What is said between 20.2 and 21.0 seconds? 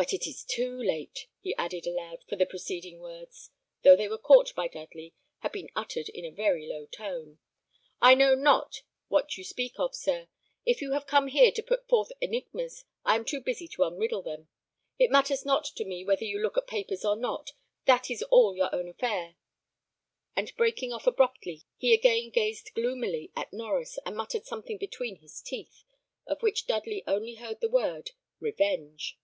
And breaking